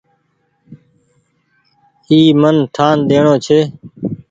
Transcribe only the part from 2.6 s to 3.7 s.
ٺآن ڏيڻو ڇي۔